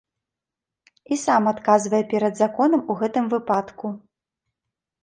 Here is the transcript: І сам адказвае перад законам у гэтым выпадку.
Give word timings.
І 1.15 1.17
сам 1.25 1.43
адказвае 1.53 2.01
перад 2.15 2.33
законам 2.43 2.81
у 2.95 2.97
гэтым 3.05 3.25
выпадку. 3.37 3.87